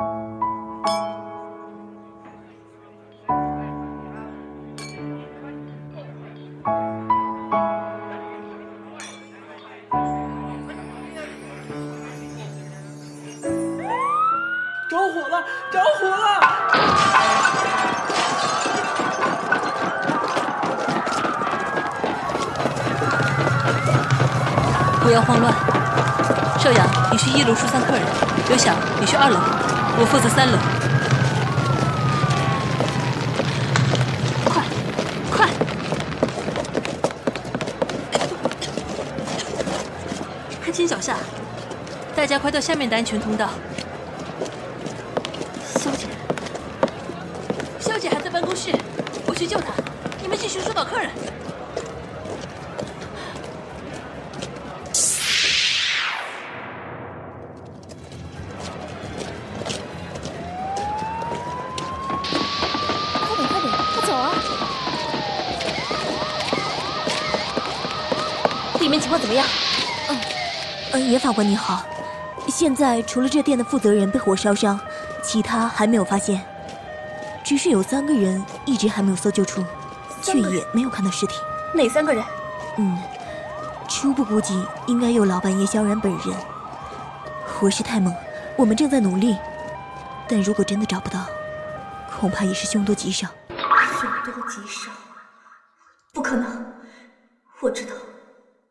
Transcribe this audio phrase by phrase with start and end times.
[0.00, 0.06] 着
[15.12, 15.44] 火了！
[15.70, 16.16] 着火了！
[25.02, 25.52] 不要慌乱。
[26.58, 28.00] 少阳，你去一楼疏散客人；
[28.48, 29.36] 刘晓，你去二楼，
[30.02, 30.56] 我负责三楼。
[34.46, 34.64] 快，
[35.30, 35.46] 快！
[40.64, 41.16] 看清脚下，
[42.16, 43.50] 大家快到下面的安全通道。
[45.76, 46.06] 萧姐，
[47.78, 48.72] 肖姐还在办公室，
[49.26, 49.66] 我去救她。
[50.22, 51.10] 你们继续疏导客人。
[69.30, 69.46] 么样？
[70.08, 70.20] 嗯
[70.92, 71.84] 呃，野法官你好，
[72.48, 74.78] 现在除了这店的负责人被火烧伤，
[75.22, 76.44] 其他还没有发现。
[77.44, 79.64] 只是有三个人一直还没有搜救出，
[80.20, 81.36] 却也没有看到尸体。
[81.72, 82.24] 哪三个人？
[82.78, 82.98] 嗯，
[83.88, 86.36] 初步估计应该有老板叶萧然本人。
[87.46, 88.12] 火势太猛，
[88.56, 89.36] 我们正在努力，
[90.28, 91.24] 但如果真的找不到，
[92.18, 93.28] 恐怕也是凶多吉少。
[93.48, 94.90] 凶多吉少。
[96.12, 96.66] 不可能！
[97.60, 97.92] 我知道，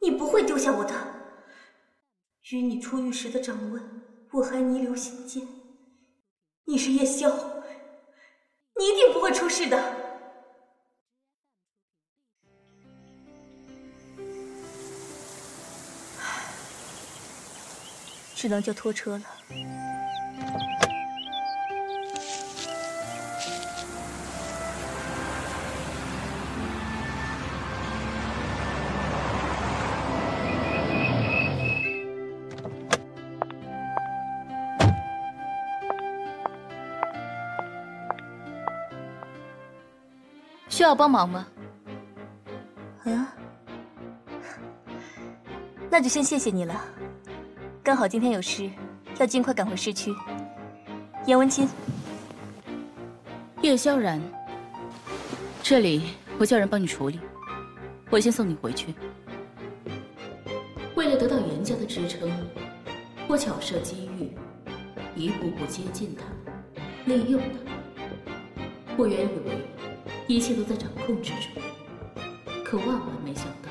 [0.00, 0.94] 你不会丢下我的。
[2.50, 3.82] 与你出狱时的掌纹，
[4.30, 5.42] 我还弥留心间。
[6.64, 7.28] 你是叶萧，
[8.78, 9.96] 你一定不会出事的。
[18.36, 19.24] 只能叫拖车了。
[40.74, 41.46] 需要帮忙吗？
[43.04, 43.32] 啊，
[45.88, 46.84] 那就先谢谢你了。
[47.80, 48.68] 刚好今天有事，
[49.20, 50.12] 要尽快赶回市区。
[51.26, 51.68] 严文清，
[53.62, 54.20] 叶萧然，
[55.62, 57.20] 这里我叫人帮你处理，
[58.10, 58.92] 我先送你回去。
[60.96, 62.28] 为了得到严家的支撑，
[63.28, 64.32] 我巧设机遇，
[65.14, 66.24] 一步步接近他，
[67.04, 67.60] 利用他。
[68.96, 69.60] 我原以为
[70.26, 71.62] 一切都在掌控之中，
[72.64, 73.68] 可万万没想到。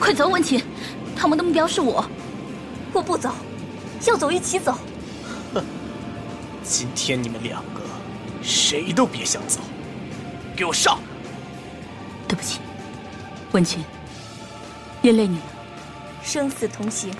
[0.00, 0.62] 快走，文琴！
[1.14, 2.04] 他们的目标是我。
[2.94, 3.30] 我不走，
[4.06, 4.78] 要走一起走。
[5.52, 5.62] 哼
[6.62, 7.82] 今天你们两个
[8.42, 9.60] 谁都别想走，
[10.56, 10.98] 给我上！
[12.26, 12.60] 对不起，
[13.52, 13.84] 文琴，
[15.02, 15.53] 连累你了。
[16.24, 17.14] 生死同行。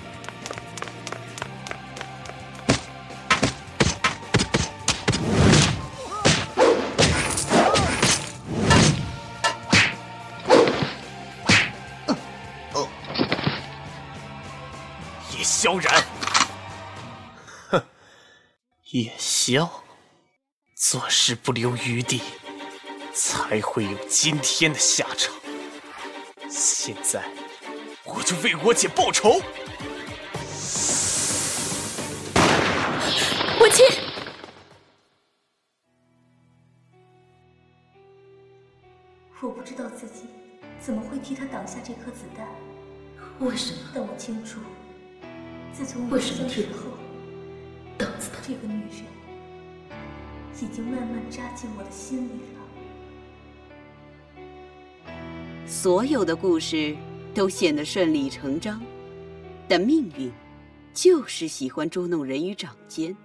[15.31, 16.03] 叶萧然，
[17.69, 17.83] 哼，
[18.91, 19.83] 叶萧，
[20.75, 22.21] 做事不留余地，
[23.13, 25.33] 才会有今天的下场。
[26.49, 27.23] 现在，
[28.07, 29.41] 我就为我姐报仇！
[33.59, 33.83] 文琴，
[39.41, 40.27] 我不知道自己
[40.79, 42.47] 怎么会替他挡下这颗子弹，
[43.39, 44.59] 为什么但我清楚，
[45.73, 46.91] 自从我为什么替消失后，
[47.97, 48.43] 挡子弹？
[48.47, 49.03] 这个女人
[50.61, 52.61] 已经慢慢扎进我的心里了。
[55.65, 56.95] 所有的故事
[57.35, 58.81] 都显得顺理成章，
[59.67, 60.31] 但命运
[60.93, 63.15] 就是喜欢捉弄人于掌间。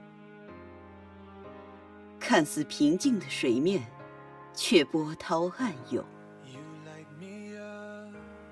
[2.18, 3.82] 看似平静的水面，
[4.52, 6.04] 却波涛暗涌。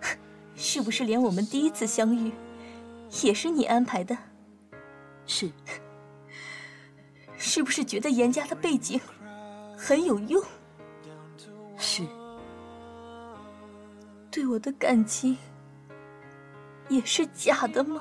[0.55, 2.33] 是不是连我们第一次相遇，
[3.25, 4.17] 也是你安排的？
[5.27, 5.51] 是，
[7.37, 9.01] 是不是觉得严家的背景
[9.77, 10.43] 很有用？
[11.77, 12.03] 是，
[14.31, 15.37] 对我的感情
[16.89, 18.01] 也是假的吗？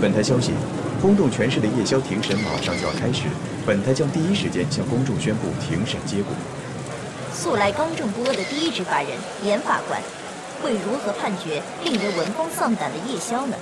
[0.00, 0.52] 本台消息，
[1.02, 3.24] 轰动全市的夜宵庭审马上就要开始，
[3.66, 6.32] 本台将第一时间向公众宣布庭审结果。
[7.34, 9.10] 素来刚正不阿的第一执法人
[9.44, 10.00] 严法官
[10.62, 13.56] 会如何判决令人闻风丧胆的夜宵呢？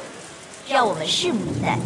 [0.69, 1.79] 让我们拭目以待。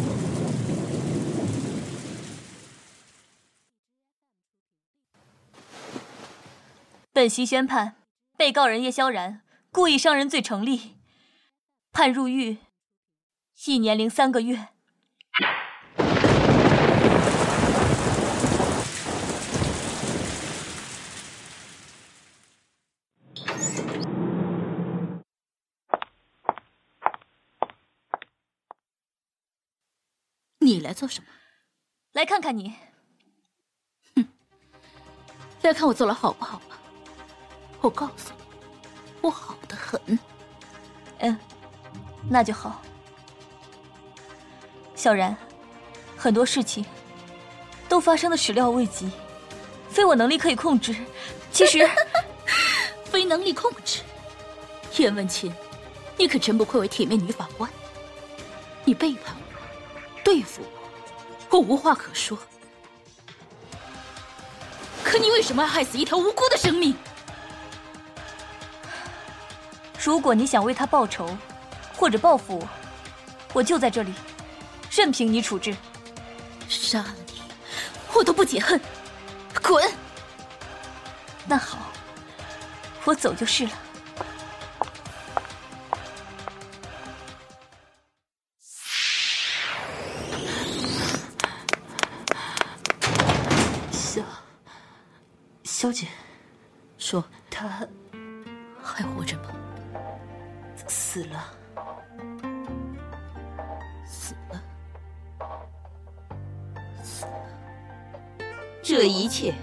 [7.13, 7.95] 本席宣判，
[8.35, 9.41] 被告人叶萧然
[9.71, 10.97] 故意伤人罪成立，
[11.91, 12.57] 判入狱
[13.65, 14.67] 一年零三个月。
[30.59, 31.27] 你来做什么？
[32.11, 32.73] 来看看你。
[34.15, 34.27] 哼，
[35.61, 36.77] 来看我做了好不好吧？
[37.81, 38.43] 我告诉你，
[39.21, 39.99] 我好的很。
[41.19, 41.37] 嗯，
[42.29, 42.81] 那就好。
[44.95, 45.35] 小然，
[46.15, 46.85] 很多事情
[47.89, 49.11] 都发生的始料未及，
[49.89, 50.95] 非我能力可以控制。
[51.51, 51.89] 其实，
[53.05, 54.01] 非能力控制。
[54.97, 55.53] 叶问清，
[56.17, 57.69] 你可真不愧为铁面女法官。
[58.85, 59.42] 你背叛我，
[60.23, 60.61] 对付
[61.49, 62.37] 我，我无话可说。
[65.03, 66.95] 可你为什么要害死一条无辜的生命？
[70.01, 71.37] 如果你想为他报仇，
[71.95, 72.67] 或者报复我，
[73.53, 74.13] 我就在这里，
[74.91, 75.75] 任凭你处置。
[76.67, 77.41] 杀了你，
[78.13, 78.79] 我都不解恨。
[79.61, 79.89] 滚！
[81.45, 81.77] 那好，
[83.05, 83.71] 我走就是了。
[97.53, 97.87] 他
[98.81, 99.53] 还活着吗？
[100.87, 101.53] 死了，
[104.03, 104.63] 死了，
[107.03, 107.31] 死了。
[108.81, 109.53] 这一切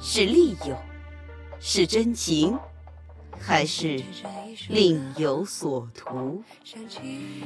[0.00, 0.74] 是利诱，
[1.60, 2.58] 是真情，
[3.38, 4.02] 还是
[4.70, 6.42] 另有所图？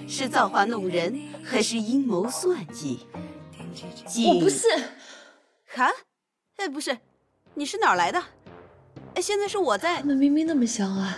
[0.07, 3.09] 是造化弄人，还是阴谋算计？
[4.29, 4.69] 我不是。
[5.75, 5.91] 啊？
[6.59, 6.97] 哎，不是，
[7.55, 8.23] 你是哪儿来的？
[9.15, 9.99] 哎，现在是我在。
[9.99, 11.15] 他们明明那么相爱。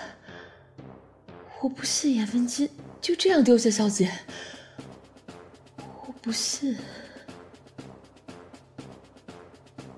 [1.60, 2.68] 我不信颜文金
[3.00, 4.12] 就这样丢下小姐，
[5.78, 6.76] 我不信。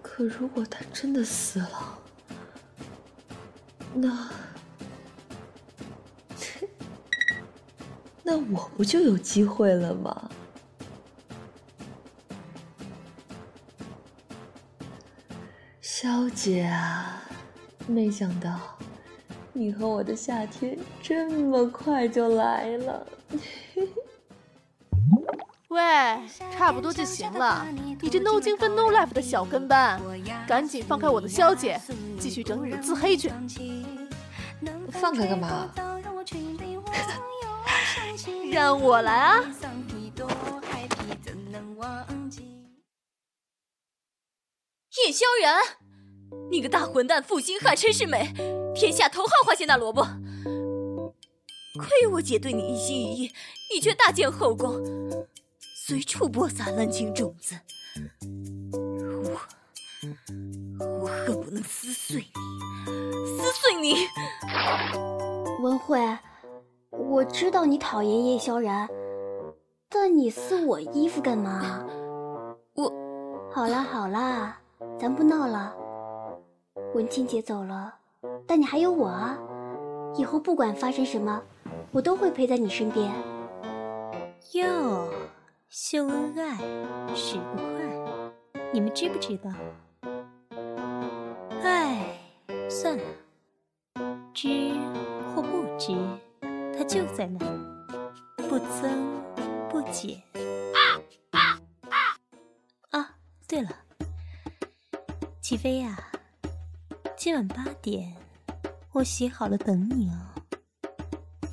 [0.01, 1.99] 可如果他真的死了，
[3.93, 4.31] 那
[8.23, 10.31] 那我不就有机会了吗？
[15.81, 17.23] 小姐啊，
[17.87, 18.59] 没想到。
[19.53, 23.06] 你和我的夏天这么快就来了，
[25.69, 25.81] 喂，
[26.53, 27.67] 差不多就行了。
[28.03, 29.99] 你这 no 精分 no life 的小跟班，
[30.47, 31.81] 赶紧放开我的肖姐，
[32.21, 33.33] 继续整你的自黑去。
[34.91, 35.71] 放开干嘛？
[38.53, 39.43] 让我来啊！
[45.06, 45.59] 叶萧然，
[46.51, 48.33] 你个大混蛋，负心汉，陈世美！
[48.75, 50.07] 天下头号花心大萝卜，
[51.79, 53.33] 亏我姐对你一心一意，
[53.75, 54.81] 你却大建后宫，
[55.87, 57.57] 随处播撒滥情种子。
[59.25, 59.41] 我
[61.00, 62.25] 我恨不能撕碎
[62.87, 64.07] 你，撕碎你！
[65.62, 65.99] 文慧，
[66.91, 68.88] 我知道你讨厌叶萧然，
[69.88, 71.85] 但你撕我衣服干嘛？
[72.75, 72.93] 我……
[73.53, 74.61] 好啦好啦，
[75.00, 75.75] 咱不闹了。
[76.97, 77.95] 文清姐走了。
[78.47, 79.38] 但你还有我啊！
[80.17, 81.43] 以后不管发生什么，
[81.93, 83.12] 我都会陪在你身边。
[84.53, 85.12] 哟，
[85.69, 86.57] 秀恩爱
[87.15, 89.50] 使不快，你们知不知道？
[91.62, 92.19] 哎，
[92.71, 93.05] 算了，
[94.33, 94.73] 知
[95.35, 95.95] 或不知，
[96.75, 97.38] 它就在那，
[98.49, 99.23] 不增
[99.69, 100.23] 不减。
[102.91, 103.15] 啊，
[103.47, 103.69] 对了，
[105.43, 105.99] 齐飞呀，
[107.26, 108.14] 今晚八点。
[108.92, 110.14] 我洗好了，等你哦。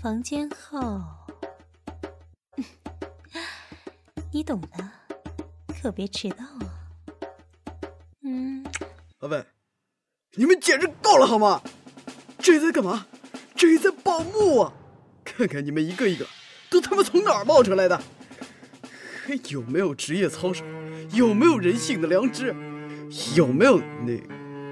[0.03, 1.25] 房间号，
[4.32, 4.92] 你懂的，
[5.82, 6.94] 可别迟到啊。
[8.22, 8.63] 嗯。
[9.22, 9.44] 阿伟，
[10.36, 11.60] 你们简直够了好吗？
[12.38, 13.08] 这在干嘛？
[13.56, 14.74] 这在报幕啊！
[15.25, 16.27] 看看你们一个一个，
[16.70, 18.00] 都他妈从哪儿冒出来的？
[19.25, 20.63] 还有没有职业操守？
[21.13, 22.56] 有没有人性的良知？
[23.36, 24.22] 有没有那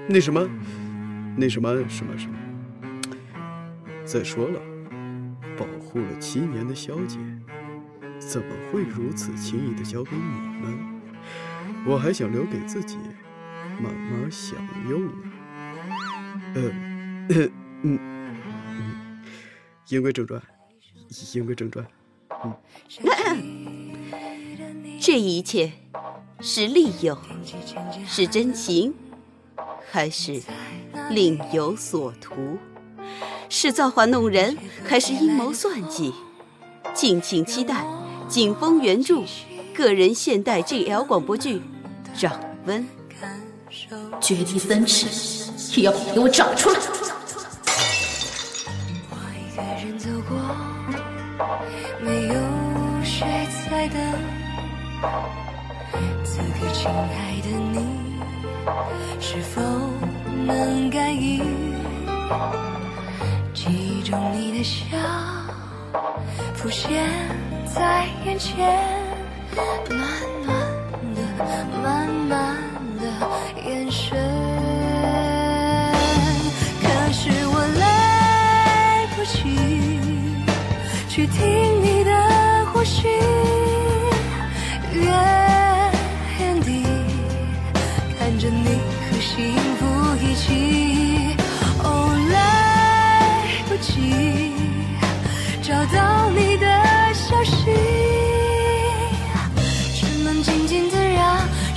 [0.08, 0.48] 那什么
[1.36, 2.36] 那什么什么什么？
[4.04, 4.60] 再说了，
[5.56, 7.18] 保护了七年的萧姐，
[8.18, 10.20] 怎么会如此轻易的交给你
[10.60, 11.00] 们？
[11.86, 12.96] 我还想留给自己，
[13.80, 14.56] 慢慢享
[14.88, 15.12] 用呢。
[16.54, 16.70] 呃，
[17.30, 17.50] 嗯
[17.82, 17.98] 嗯，
[19.88, 20.40] 言归正传，
[21.34, 21.84] 言归正传。
[22.44, 22.54] 嗯，
[25.00, 25.72] 这一切
[26.40, 27.16] 是利用，
[28.06, 28.94] 是真情，
[29.92, 30.40] 还是
[31.10, 32.56] 另有所图？
[33.50, 34.56] 是造化弄人，
[34.88, 36.14] 还是阴谋算计？
[36.94, 37.84] 敬请期待
[38.26, 39.22] 景风原著
[39.74, 41.56] 个人现代 GL 广播剧
[42.18, 42.82] 《掌温》，
[44.18, 45.06] 绝地三尺，
[45.78, 46.80] 也要给我找出来！
[49.10, 50.38] 我一个人走过
[52.00, 52.34] 没有
[53.04, 53.26] 谁
[53.70, 54.00] 在等，
[56.24, 58.01] 此刻亲爱的你，
[59.20, 59.60] 是否
[60.46, 61.42] 能感应？
[63.52, 64.96] 记忆中你的笑
[66.54, 67.04] 浮现
[67.66, 68.80] 在眼前，
[69.54, 70.00] 暖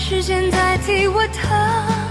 [0.08, 2.05] 时间代替我疼